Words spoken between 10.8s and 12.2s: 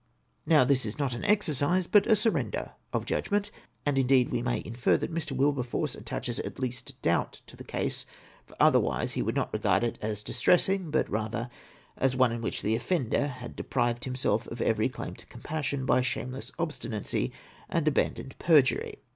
but rather as